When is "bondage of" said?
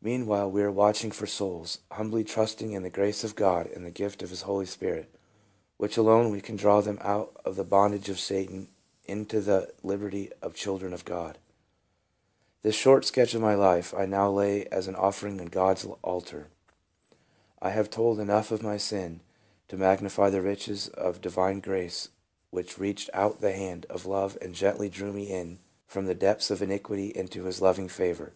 7.64-8.20